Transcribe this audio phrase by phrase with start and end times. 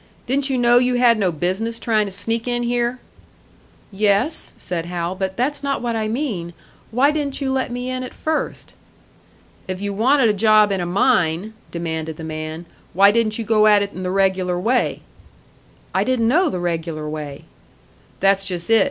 [0.25, 2.97] Didn't you know you had no business trying to sneak in here?"
[3.91, 6.53] "Yes," said Hal; "but that's not what I mean.
[6.89, 8.73] Why didn't you let me in at first?"
[9.67, 13.67] "If you wanted a job in a mine," demanded the man, "why didn't you go
[13.67, 15.01] at it in the regular way?"
[15.93, 17.45] "I didn't know the regular way."
[18.21, 18.79] "That's just it.